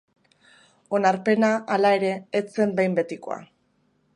[0.99, 2.09] Onarpena, hala ere,
[2.41, 3.39] ez zen behin betikoa.